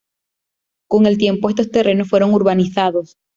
[0.89, 3.17] Con el tiempo estos terrenos fueron urbanizados.